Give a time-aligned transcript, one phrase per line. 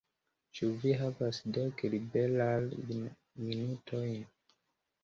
[0.59, 4.29] Ĉu vi havas dek liberajn minutojn?